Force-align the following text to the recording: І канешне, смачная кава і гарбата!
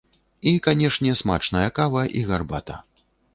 І 0.51 0.53
канешне, 0.67 1.13
смачная 1.21 1.67
кава 1.81 2.07
і 2.21 2.25
гарбата! 2.31 2.81